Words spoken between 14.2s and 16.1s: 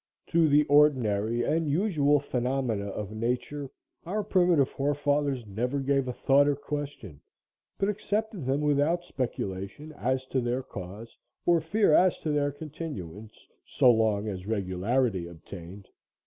as regularity obtained.